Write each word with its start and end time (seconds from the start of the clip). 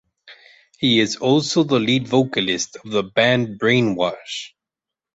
He 0.79 0.99
is 0.99 1.17
also 1.17 1.61
the 1.63 1.79
lead 1.79 2.07
vocalist 2.07 2.75
of 2.77 2.89
the 2.89 3.03
band 3.03 3.59
Brainwash. 3.59 4.53